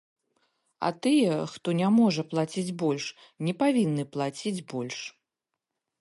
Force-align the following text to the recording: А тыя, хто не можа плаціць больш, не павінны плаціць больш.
А 0.87 0.89
тыя, 1.05 1.35
хто 1.51 1.75
не 1.81 1.89
можа 1.99 2.21
плаціць 2.31 2.73
больш, 2.85 3.05
не 3.49 3.53
павінны 3.63 4.03
плаціць 4.17 4.59
больш. 4.75 4.99